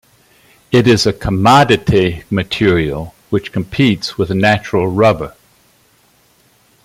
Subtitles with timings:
[0.71, 5.35] It is a commodity material which competes with natural rubber.